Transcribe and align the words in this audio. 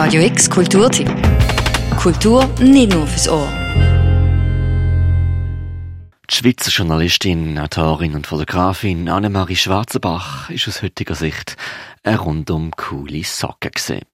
Radio 0.00 0.22
X 0.22 0.48
Kulturtipp. 0.48 1.10
Kultur 1.96 2.46
nicht 2.60 2.92
nur 2.92 3.04
fürs 3.04 3.28
Ohr. 3.28 3.48
Die 6.30 6.34
Schweizer 6.36 6.70
Journalistin, 6.70 7.58
Autorin 7.58 8.14
und 8.14 8.28
Fotografin 8.28 9.08
Annemarie 9.08 9.56
Schwarzenbach 9.56 10.50
ist 10.50 10.68
aus 10.68 10.82
heutiger 10.82 11.16
Sicht 11.16 11.56
eine 12.04 12.16
rundum 12.16 12.70
coole 12.76 13.24
Socke 13.24 13.72
gesehen. 13.72 14.04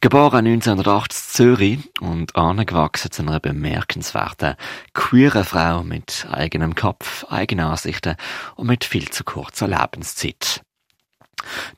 Geboren 0.00 0.48
1980 0.48 1.20
in 1.20 1.32
Zürich 1.32 1.78
und 2.00 2.34
angewachsen 2.34 3.12
zu 3.12 3.22
einer 3.22 3.38
bemerkenswerten, 3.38 4.56
queeren 4.94 5.44
Frau 5.44 5.84
mit 5.84 6.26
eigenem 6.28 6.74
Kopf, 6.74 7.24
eigenen 7.30 7.66
Ansichten 7.66 8.16
und 8.56 8.66
mit 8.66 8.84
viel 8.84 9.08
zu 9.10 9.22
kurzer 9.22 9.68
Lebenszeit. 9.68 10.60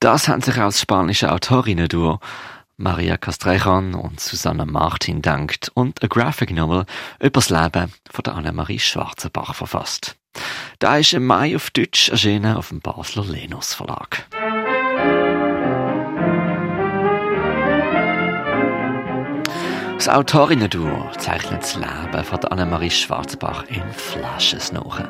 Das 0.00 0.26
haben 0.26 0.40
sich 0.40 0.56
als 0.56 0.80
spanische 0.80 1.30
Autorinnen-Duo 1.30 2.18
Maria 2.82 3.16
Castrejan 3.16 3.94
und 3.94 4.18
Susanna 4.18 4.66
Martin 4.66 5.22
dankt 5.22 5.70
und 5.74 6.02
a 6.02 6.08
Graphic 6.08 6.50
Novel 6.50 6.84
über 7.20 7.30
das 7.30 7.48
Leben 7.48 7.92
von 8.10 8.22
der 8.24 8.34
Annemarie 8.34 8.80
Schwarzenbach 8.80 9.54
verfasst. 9.54 10.16
Da 10.80 10.96
ist 10.96 11.12
im 11.12 11.24
Mai 11.24 11.54
auf 11.54 11.70
Deutsch 11.70 12.08
erschienen 12.08 12.56
auf 12.56 12.70
dem 12.70 12.80
Basler 12.80 13.24
Lenus 13.24 13.72
Verlag. 13.72 14.26
Das 19.94 20.08
Autorinnen-Duo 20.08 21.12
zeichnet 21.18 21.62
das 21.62 21.76
Leben 21.76 22.24
von 22.24 22.44
Annemarie 22.46 22.90
Schwarzbach 22.90 23.62
in 23.68 23.88
Flasches 23.92 24.72
nach. 24.72 25.08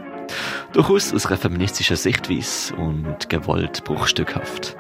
Durchaus 0.74 1.14
aus 1.14 1.24
einer 1.24 1.38
feministischen 1.38 1.96
Sichtweise 1.96 2.74
und 2.74 3.30
gewollt 3.30 3.82
bruchstückhaft. 3.84 4.76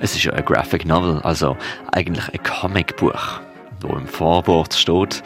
Es 0.00 0.14
ist 0.14 0.24
ja 0.24 0.32
ein 0.32 0.44
Graphic 0.44 0.84
Novel, 0.84 1.20
also 1.22 1.56
eigentlich 1.92 2.28
ein 2.28 2.42
Comicbuch, 2.42 3.40
wo 3.80 3.96
im 3.96 4.06
Vorwort 4.06 4.74
steht, 4.74 5.22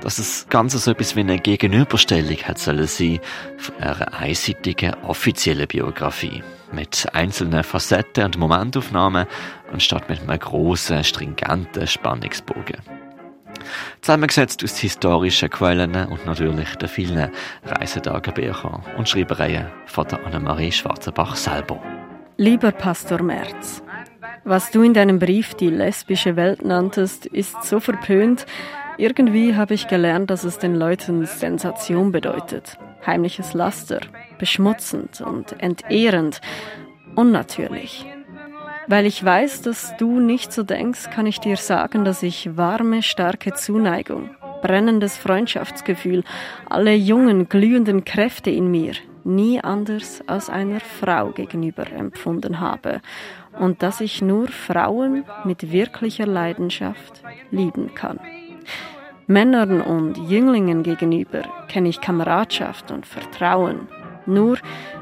dass 0.00 0.18
es 0.18 0.46
ganz 0.48 0.72
so 0.72 0.90
etwas 0.90 1.14
wie 1.14 1.20
eine 1.20 1.38
Gegenüberstellung 1.38 2.36
hat 2.38 2.58
sollen 2.58 2.86
sein 2.86 3.20
von 3.56 3.76
einer 3.76 4.14
einseitigen 4.14 4.94
offiziellen 5.04 5.66
Biografie 5.68 6.42
mit 6.72 7.06
einzelnen 7.12 7.62
Facetten 7.62 8.24
und 8.24 8.38
Momentaufnahmen 8.38 9.26
anstatt 9.72 10.08
mit 10.08 10.20
einem 10.20 10.38
großen, 10.38 11.04
stringenten 11.04 11.86
Spannungsbogen. 11.86 12.82
Zusammengesetzt 14.00 14.62
aus 14.62 14.78
historischen 14.78 15.50
Quellen 15.50 15.94
und 16.06 16.26
natürlich 16.26 16.74
den 16.76 16.88
vielen 16.88 17.30
Reisetagebüchern 17.64 18.82
und 18.96 19.08
Schreibereien 19.08 19.68
von 19.86 20.06
der 20.08 20.24
Annemarie 20.26 20.72
Schwarzenbach 20.72 21.36
selber. 21.36 21.80
Lieber 22.38 22.70
Pastor 22.70 23.22
Merz, 23.22 23.82
was 24.46 24.70
du 24.70 24.82
in 24.82 24.94
deinem 24.94 25.18
Brief 25.18 25.54
die 25.54 25.68
lesbische 25.68 26.36
Welt 26.36 26.64
nanntest, 26.64 27.26
ist 27.26 27.64
so 27.64 27.80
verpönt. 27.80 28.46
Irgendwie 28.96 29.56
habe 29.56 29.74
ich 29.74 29.88
gelernt, 29.88 30.30
dass 30.30 30.44
es 30.44 30.58
den 30.58 30.76
Leuten 30.76 31.26
Sensation 31.26 32.12
bedeutet. 32.12 32.78
Heimliches 33.04 33.54
Laster, 33.54 34.00
beschmutzend 34.38 35.20
und 35.20 35.60
entehrend, 35.60 36.40
unnatürlich. 37.16 38.06
Weil 38.86 39.04
ich 39.04 39.22
weiß, 39.22 39.62
dass 39.62 39.96
du 39.96 40.20
nicht 40.20 40.52
so 40.52 40.62
denkst, 40.62 41.10
kann 41.10 41.26
ich 41.26 41.40
dir 41.40 41.56
sagen, 41.56 42.04
dass 42.04 42.22
ich 42.22 42.56
warme, 42.56 43.02
starke 43.02 43.52
Zuneigung, 43.54 44.30
brennendes 44.62 45.16
Freundschaftsgefühl, 45.16 46.22
alle 46.70 46.94
jungen, 46.94 47.48
glühenden 47.48 48.04
Kräfte 48.04 48.50
in 48.50 48.70
mir 48.70 48.94
nie 49.26 49.60
anders 49.60 50.22
als 50.26 50.48
einer 50.48 50.80
Frau 50.80 51.30
gegenüber 51.30 51.90
empfunden 51.90 52.60
habe 52.60 53.00
und 53.58 53.82
dass 53.82 54.00
ich 54.00 54.22
nur 54.22 54.48
Frauen 54.48 55.24
mit 55.44 55.72
wirklicher 55.72 56.26
Leidenschaft 56.26 57.22
lieben 57.50 57.94
kann. 57.94 58.20
Männern 59.26 59.80
und 59.80 60.16
Jünglingen 60.30 60.84
gegenüber 60.84 61.42
kenne 61.68 61.88
ich 61.88 62.00
Kameradschaft 62.00 62.92
und 62.92 63.06
Vertrauen. 63.06 63.88
Nur 64.24 64.58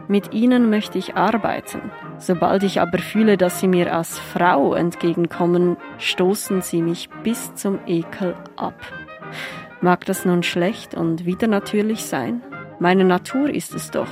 mit 0.08 0.32
ihnen 0.32 0.70
möchte 0.70 0.98
ich 0.98 1.14
arbeiten. 1.14 1.90
Sobald 2.18 2.62
ich 2.62 2.80
aber 2.80 2.98
fühle, 2.98 3.36
dass 3.36 3.60
sie 3.60 3.68
mir 3.68 3.94
als 3.94 4.18
Frau 4.18 4.74
entgegenkommen, 4.74 5.76
stoßen 5.98 6.62
sie 6.62 6.82
mich 6.82 7.08
bis 7.22 7.54
zum 7.54 7.78
Ekel 7.86 8.34
ab. 8.56 8.74
Mag 9.80 10.04
das 10.06 10.24
nun 10.24 10.42
schlecht 10.42 10.94
und 10.94 11.26
wieder 11.26 11.46
natürlich 11.46 12.04
sein? 12.04 12.42
Meine 12.78 13.04
Natur 13.04 13.50
ist 13.50 13.74
es 13.74 13.90
doch. 13.90 14.08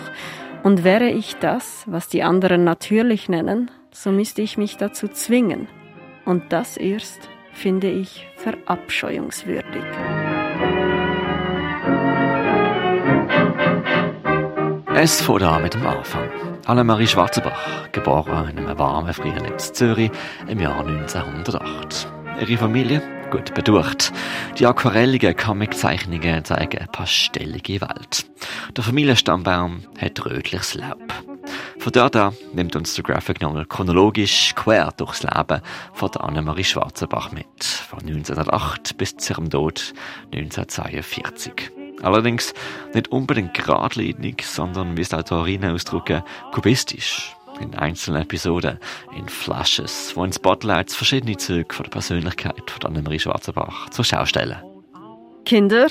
Und 0.63 0.85
wäre 0.85 1.09
ich 1.09 1.37
das, 1.37 1.85
was 1.87 2.09
die 2.09 2.23
anderen 2.23 2.65
natürlich 2.65 3.29
nennen, 3.29 3.71
so 3.91 4.11
müsste 4.11 4.43
ich 4.43 4.57
mich 4.57 4.77
dazu 4.77 5.09
zwingen. 5.09 5.69
Und 6.25 6.53
das 6.53 6.77
erst 6.77 7.29
finde 7.53 7.91
ich 7.91 8.27
verabscheuungswürdig. 8.37 9.85
Es 14.95 15.21
fängt 15.21 15.43
an 15.43 15.63
mit 15.63 15.75
dem 15.75 15.87
Anfang. 15.87 16.29
Annemarie 16.67 17.09
Schwarzenbach, 17.09 17.91
geboren 17.91 18.51
in 18.51 18.59
einem 18.59 18.79
warmen 18.79 19.13
Frühling 19.13 19.45
in 19.45 19.59
Zürich 19.59 20.13
im 20.47 20.61
Jahr 20.61 20.87
1908. 20.87 22.09
Ihre 22.41 22.57
Familie 22.57 23.03
gut 23.33 23.55
beducht. 23.55 24.13
Die 24.59 24.67
aquarelligen 24.67 25.35
Comiczeichnungen 25.35 26.45
zeigen 26.45 26.79
eine 26.79 26.89
pastellige 26.89 27.81
Welt. 27.81 28.27
Der 28.77 28.85
Familienstammbaum 28.85 29.81
hat 29.99 30.25
rötliches 30.27 30.75
Laub. 30.75 31.15
Von 31.79 31.93
dort 31.93 32.15
an 32.15 32.37
nimmt 32.53 32.77
uns 32.77 32.95
der 32.95 33.05
Graphic 33.05 33.41
Novel 33.41 33.65
chronologisch 33.65 34.55
quer 34.55 34.93
durchs 34.99 35.23
Leben 35.23 35.63
von 35.95 36.11
Annemarie 36.11 36.63
Schwarzenbach 36.63 37.33
mit, 37.33 37.65
von 37.65 38.01
1908 38.01 38.99
bis 38.99 39.17
zu 39.17 39.33
ihrem 39.33 39.49
Tod 39.49 39.95
1942. 40.35 41.73
Allerdings 42.03 42.53
nicht 42.93 43.09
unbedingt 43.09 43.55
geradlinig, 43.55 44.45
sondern, 44.45 44.97
wie 44.99 45.01
es 45.01 45.09
die 45.09 45.17
Autorinnen 45.17 45.73
ausdrücken, 45.73 46.23
kubistisch 46.53 47.35
in 47.63 47.75
einzelnen 47.75 48.23
Episoden, 48.23 48.79
in 49.17 49.29
Flashes, 49.29 50.13
wo 50.15 50.25
in 50.25 50.33
Spotlights 50.33 50.95
verschiedene 50.95 51.37
Züge 51.37 51.75
von 51.75 51.85
der 51.85 51.91
Persönlichkeit 51.91 52.71
von 52.71 52.91
Annemarie 52.91 53.19
Schwarzenbach 53.19 53.91
zur 53.91 54.05
Schau 54.05 54.27
stellen. 54.27 54.57
Kinder, 55.45 55.87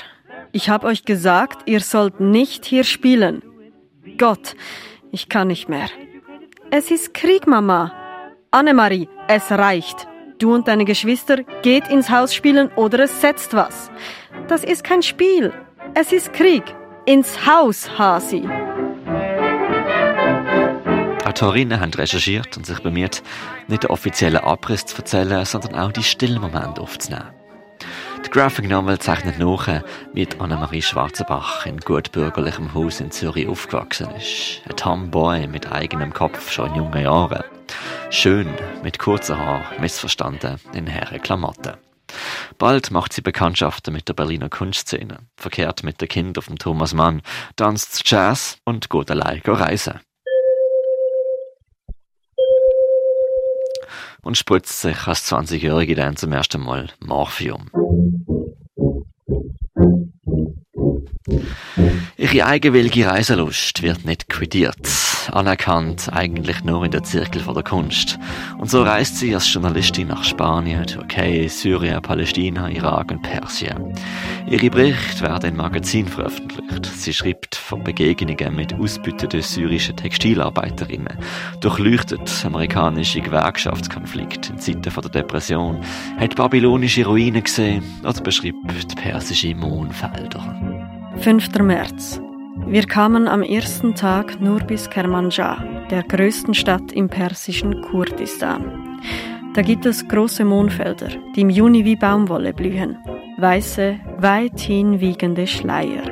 ich 0.51 0.69
habe 0.69 0.87
euch 0.87 1.05
gesagt, 1.05 1.67
ihr 1.69 1.79
sollt 1.79 2.19
nicht 2.19 2.65
hier 2.65 2.83
spielen. 2.83 3.41
Gott, 4.17 4.55
ich 5.11 5.29
kann 5.29 5.47
nicht 5.47 5.69
mehr. 5.69 5.89
Es 6.69 6.91
ist 6.91 7.13
Krieg, 7.13 7.47
Mama. 7.47 7.91
Annemarie, 8.51 9.09
es 9.27 9.51
reicht. 9.51 10.07
Du 10.39 10.53
und 10.53 10.67
deine 10.67 10.85
Geschwister 10.85 11.43
geht 11.61 11.87
ins 11.89 12.09
Haus 12.09 12.33
spielen 12.33 12.69
oder 12.75 12.99
es 12.99 13.21
setzt 13.21 13.53
was. 13.53 13.91
Das 14.47 14.63
ist 14.63 14.83
kein 14.83 15.03
Spiel. 15.03 15.53
Es 15.93 16.11
ist 16.11 16.33
Krieg. 16.33 16.63
Ins 17.05 17.45
Haus, 17.45 17.97
Hasi. 17.97 18.47
Autorinnen 21.31 21.79
haben 21.79 21.93
recherchiert 21.93 22.57
und 22.57 22.65
sich 22.65 22.79
bemüht, 22.79 23.23
nicht 23.69 23.83
den 23.83 23.89
offiziellen 23.89 24.43
Abriss 24.43 24.85
zu 24.85 24.97
erzählen, 24.97 25.45
sondern 25.45 25.75
auch 25.75 25.93
die 25.93 26.03
stillen 26.03 26.41
Momente 26.41 26.81
aufzunehmen. 26.81 27.29
Die 28.25 28.29
Graphic 28.29 28.67
Novel 28.67 28.99
zeichnet 28.99 29.39
nach, 29.39 29.81
wie 30.11 30.27
Annemarie 30.39 30.81
Schwarzenbach 30.81 31.65
in 31.65 31.79
gut 31.79 32.11
bürgerlichem 32.11 32.73
Haus 32.73 32.99
in 32.99 33.11
Zürich 33.11 33.47
aufgewachsen 33.47 34.09
ist. 34.17 34.61
Ein 34.67 34.75
Tomboy 34.75 35.47
mit 35.47 35.71
eigenem 35.71 36.13
Kopf 36.13 36.51
schon 36.51 36.71
in 36.71 36.75
jungen 36.75 37.01
Jahren. 37.01 37.45
Schön, 38.09 38.49
mit 38.83 38.99
kurzen 38.99 39.39
Haaren, 39.39 39.79
missverstanden, 39.79 40.59
in 40.73 40.85
herren 40.85 41.21
Klamotten. 41.21 41.77
Bald 42.57 42.91
macht 42.91 43.13
sie 43.13 43.21
Bekanntschaften 43.21 43.93
mit 43.93 44.09
der 44.09 44.15
Berliner 44.15 44.49
Kunstszene, 44.49 45.19
verkehrt 45.37 45.85
mit 45.85 46.01
der 46.01 46.09
Kind 46.09 46.37
auf 46.37 46.47
dem 46.47 46.59
Thomas 46.59 46.93
Mann, 46.93 47.21
tanzt 47.55 48.01
Jazz 48.05 48.57
und 48.65 48.89
geht 48.89 49.09
allein 49.09 49.39
reisen. 49.45 50.01
Und 54.23 54.37
spritzt 54.37 54.81
sich 54.81 55.07
als 55.07 55.31
20-Jährige 55.31 55.95
dann 55.95 56.15
zum 56.15 56.31
ersten 56.31 56.61
Mal 56.61 56.89
Morphium. 56.99 57.69
Ihre 62.17 62.45
eigenwillige 62.45 63.07
Reiselust 63.07 63.81
wird 63.81 64.05
nicht 64.05 64.29
quittiert, 64.29 64.77
anerkannt 65.31 66.09
eigentlich 66.11 66.63
nur 66.63 66.85
in 66.85 66.91
der 66.91 67.03
Zirkel 67.03 67.41
von 67.41 67.53
der 67.53 67.63
Kunst. 67.63 68.19
Und 68.57 68.69
so 68.69 68.83
reist 68.83 69.17
sie 69.17 69.33
als 69.33 69.51
Journalistin 69.53 70.07
nach 70.07 70.23
Spanien, 70.23 70.85
Türkei, 70.85 71.47
Syrien, 71.47 72.01
Palästina, 72.01 72.69
Irak 72.69 73.11
und 73.11 73.21
Persien. 73.21 73.93
Ihre 74.49 74.69
Berichte 74.69 75.21
werden 75.21 75.51
in 75.51 75.55
Magazinen 75.57 76.07
veröffentlicht. 76.07 76.85
Sie 76.85 77.13
schreibt 77.13 77.55
von 77.55 77.83
Begegnungen 77.83 78.55
mit 78.55 78.73
ausbütenden 78.73 79.41
syrischen 79.41 79.95
Textilarbeiterinnen, 79.95 81.17
durchleuchtet 81.61 82.29
amerikanische 82.45 83.21
Gewerkschaftskonflikte 83.21 84.53
in 84.53 84.59
Zeiten 84.59 84.81
der 84.81 84.91
Depression, 85.09 85.79
hat 86.17 86.35
babylonische 86.35 87.05
Ruinen 87.05 87.43
gesehen 87.43 87.83
oder 88.03 88.21
beschreibt 88.21 88.95
persische 88.95 89.55
Mondfelder. 89.55 90.55
5. 91.17 91.59
März. 91.59 92.21
Wir 92.67 92.83
kamen 92.87 93.27
am 93.27 93.41
ersten 93.41 93.95
Tag 93.95 94.39
nur 94.39 94.59
bis 94.59 94.89
Kermanjah, 94.89 95.63
der 95.89 96.03
größten 96.03 96.53
Stadt 96.53 96.91
im 96.91 97.09
persischen 97.09 97.81
Kurdistan. 97.81 98.99
Da 99.53 99.61
gibt 99.61 99.85
es 99.85 100.07
große 100.07 100.45
Mondfelder, 100.45 101.09
die 101.35 101.41
im 101.41 101.49
Juni 101.49 101.83
wie 101.83 101.97
Baumwolle 101.97 102.53
blühen, 102.53 102.97
weiße, 103.37 103.99
weit 104.19 104.59
hinwiegende 104.59 105.47
Schleier. 105.47 106.03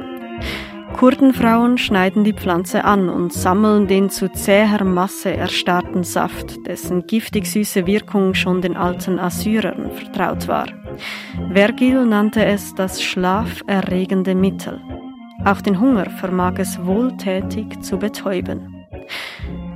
Kurdenfrauen 0.99 1.77
schneiden 1.77 2.25
die 2.25 2.33
Pflanze 2.33 2.83
an 2.83 3.07
und 3.07 3.31
sammeln 3.31 3.87
den 3.87 4.09
zu 4.09 4.29
zäher 4.29 4.83
Masse 4.83 5.31
erstarrten 5.31 6.03
Saft, 6.03 6.67
dessen 6.67 7.07
giftig 7.07 7.45
süße 7.45 7.87
Wirkung 7.87 8.33
schon 8.33 8.61
den 8.61 8.75
alten 8.75 9.17
Assyrern 9.17 9.91
vertraut 9.91 10.49
war. 10.49 10.65
Vergil 11.53 12.05
nannte 12.05 12.43
es 12.43 12.75
das 12.75 13.01
schlaferregende 13.01 14.35
Mittel. 14.35 14.81
Auch 15.45 15.61
den 15.61 15.79
Hunger 15.79 16.09
vermag 16.09 16.53
es 16.57 16.83
wohltätig 16.85 17.81
zu 17.81 17.97
betäuben. 17.97 18.85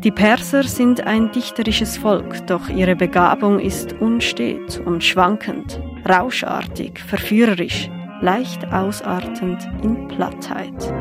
Die 0.04 0.12
Perser 0.12 0.63
sind 0.63 1.07
ein 1.07 1.31
dichterisches 1.31 1.98
Volk, 1.98 2.45
doch 2.48 2.68
ihre 2.68 2.95
Begabung 2.95 3.60
ist 3.60 3.94
unstet 4.01 4.81
und 4.86 5.04
schwankend, 5.04 5.80
rauschartig, 6.07 7.00
verführerisch, 7.00 7.89
leicht 8.19 8.71
ausartend 8.74 9.65
in 9.81 10.10
Plattheit. 10.10 10.94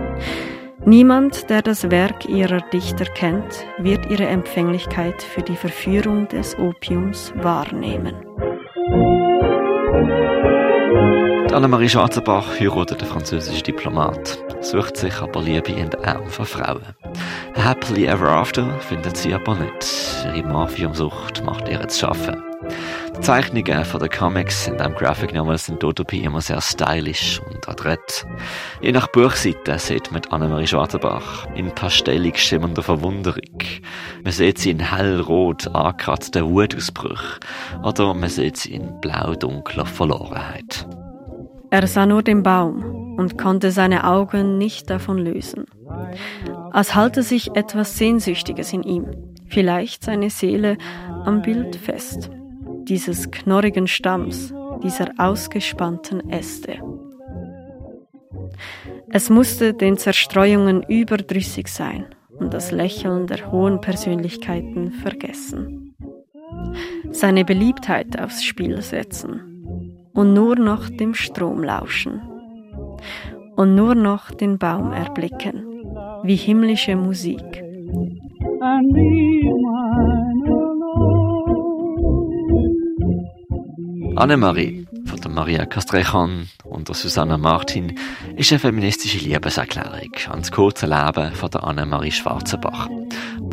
Niemand, 0.85 1.51
der 1.51 1.63
das 1.63 1.91
Werk 1.91 2.29
ihrer 2.29 2.61
Dichter 2.73 3.05
kennt, 3.05 3.67
wird 3.79 4.11
ihre 4.11 4.27
Empfänglichkeit 4.27 5.23
für 5.23 5.43
die 5.43 5.57
Verführung 5.57 6.29
des 6.29 6.57
Opiums 6.59 7.33
wahrnehmen. 7.37 8.15
Annemarie 11.53 11.89
Schwarzenbach 11.89 12.59
heiratet 12.59 13.01
den 13.01 13.09
französischen 13.09 13.63
Diplomat, 13.63 14.39
sucht 14.63 14.97
sich 14.97 15.15
aber 15.21 15.43
Liebe 15.43 15.73
in 15.73 15.91
den 15.91 16.05
Armen 16.05 16.31
von 16.31 16.47
Frauen. 16.47 16.83
Happily 17.57 18.07
Ever 18.07 18.31
After 18.31 18.79
findet 18.81 19.17
sie 19.17 19.35
aber 19.35 19.55
nicht. 19.57 20.27
Ihre 20.35 20.47
Mafiumsucht 20.47 21.45
macht 21.45 21.69
ihr 21.69 21.87
zu 21.89 22.01
schaffen. 22.01 22.43
Die 23.17 23.21
Zeichnungen 23.21 23.85
von 23.85 24.01
den 24.01 24.09
Comics 24.09 24.69
in 24.69 24.79
dem 24.79 24.95
Graphic 24.95 25.35
Novel 25.35 25.59
sind 25.59 25.83
dabei 25.83 26.17
immer 26.19 26.41
sehr 26.41 26.61
stylisch 26.61 27.41
und 27.41 27.69
adrett. 27.69 28.27
Je 28.81 28.93
nach 28.93 29.09
Buchseite 29.09 29.79
sieht 29.79 30.11
man 30.13 30.23
Annemarie 30.31 30.67
Schwarzenbach 30.67 31.47
in 31.55 31.75
pastellig 31.75 32.39
schimmernder 32.39 32.83
Verwunderung. 32.83 33.59
Man 34.23 34.33
sieht 34.33 34.59
sie 34.59 34.71
in 34.71 34.81
hellrot 34.81 35.69
angekratzten 35.75 36.49
Wutausbrüchen 36.49 37.41
oder 37.83 38.15
man 38.15 38.31
sieht 38.31 38.57
sie 38.57 38.75
in 38.75 39.01
blau-dunkler 39.01 39.87
Verlorenheit. 39.87 40.87
Er 41.71 41.87
sah 41.87 42.07
nur 42.07 42.23
den 42.23 42.43
Baum 42.43 43.02
und 43.17 43.39
konnte 43.39 43.71
seine 43.71 44.05
Augen 44.05 44.59
nicht 44.59 44.91
davon 44.91 45.19
lösen. 45.19 45.67
Als 46.71 46.95
halte 46.95 47.23
sich 47.23 47.55
etwas 47.55 47.97
Sehnsüchtiges 47.97 48.73
in 48.73 48.83
ihm, 48.83 49.07
vielleicht 49.47 50.05
seine 50.05 50.31
Seele 50.31 50.79
am 51.25 51.43
Bild 51.43 51.77
fest, 51.77 52.31
dieses 52.85 53.31
knorrigen 53.31 53.87
Stamms, 53.87 54.53
dieser 54.83 55.11
ausgespannten 55.19 56.31
Äste. 56.31 56.81
Es 59.11 59.31
musste 59.31 59.75
den 59.75 59.99
Zerstreuungen 59.99 60.83
überdrüssig 60.83 61.69
sein 61.69 62.07
und 62.39 62.55
das 62.55 62.73
Lächeln 62.73 63.27
der 63.27 63.53
hohen 63.53 63.81
Persönlichkeiten 63.81 64.91
vergessen. 64.91 65.95
Seine 67.11 67.45
Beliebtheit 67.45 68.19
aufs 68.19 68.43
Spiel 68.43 68.81
setzen 68.81 70.07
und 70.15 70.33
nur 70.33 70.57
noch 70.57 70.89
dem 70.89 71.15
Strom 71.15 71.63
lauschen 71.63 72.23
und 73.57 73.75
nur 73.75 73.95
noch 73.95 74.31
den 74.31 74.59
Baum 74.59 74.93
erblicken, 74.93 75.65
wie 76.23 76.37
himmlische 76.37 76.97
Musik. 76.97 77.63
Annemarie 84.17 84.87
von 85.07 85.21
der 85.21 85.31
Maria 85.31 85.67
Castrechan 85.67 86.49
und 86.65 86.89
der 86.89 86.95
Susanna 86.95 87.39
Martin 87.39 87.99
ist 88.37 88.53
eine 88.53 88.59
feministische 88.59 89.19
Liebeserklärung 89.19 90.11
an 90.31 90.41
das 90.41 90.53
kurze 90.53 90.87
Leben 90.87 91.33
von 91.33 91.51
der 91.51 91.65
Annemarie 91.65 92.13
Schwarzenbach 92.13 92.89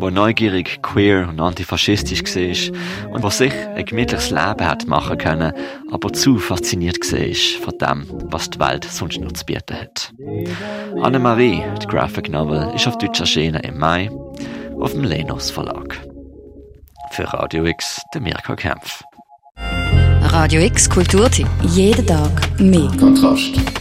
wo 0.00 0.10
neugierig, 0.10 0.82
queer 0.82 1.28
und 1.28 1.40
antifaschistisch 1.40 2.72
war 2.72 3.12
und 3.12 3.22
was 3.22 3.38
sich 3.38 3.52
ein 3.52 3.84
gemütliches 3.84 4.30
Leben 4.30 4.66
hat 4.66 4.86
machen 4.86 5.18
können, 5.18 5.52
aber 5.90 6.12
zu 6.12 6.38
fasziniert 6.38 6.98
war 7.00 7.62
von 7.62 7.78
dem, 7.78 8.06
was 8.30 8.50
die 8.50 8.58
Welt 8.58 8.84
sonst 8.84 9.20
noch 9.20 9.32
zu 9.32 9.44
bieten 9.44 9.76
hat. 9.76 10.12
Annemarie, 11.02 11.62
die 11.82 11.86
Graphic 11.86 12.30
Novel, 12.30 12.72
ist 12.74 12.86
auf 12.88 12.98
Deutsch 12.98 13.20
erschienen 13.20 13.60
im 13.62 13.78
Mai 13.78 14.10
auf 14.80 14.92
dem 14.92 15.04
Lenos 15.04 15.50
Verlag. 15.50 16.00
Für 17.12 17.24
Radio 17.24 17.64
X, 17.66 18.00
der 18.14 18.20
Mirko 18.20 18.56
Kempf. 18.56 19.02
Radio 20.22 20.62
X 20.62 20.88
Kulturtipp. 20.88 21.48
Jeden 21.62 22.06
Tag 22.06 22.60
mehr. 22.60 22.90
Kontrast. 22.98 23.79